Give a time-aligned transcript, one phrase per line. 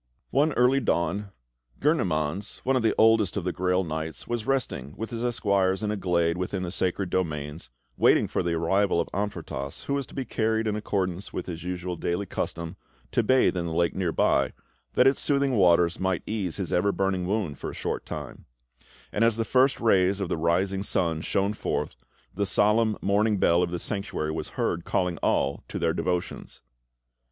[0.31, 1.29] One early dawn,
[1.79, 5.91] Gurnemanz, one of the oldest of the Grail Knights, was resting with his Esquires in
[5.91, 10.15] a glade within the sacred domains, waiting for the arrival of Amfortas, who was to
[10.15, 12.77] be carried, in accordance with his usual daily custom,
[13.11, 14.53] to bathe in the lake near by,
[14.93, 18.45] that its soothing waters might ease his ever burning wound for a short time;
[19.11, 21.95] and as the first rays of the rising sun shone forth,
[22.33, 26.61] the solemn morning bell of the Sanctuary was heard calling all to their devotions.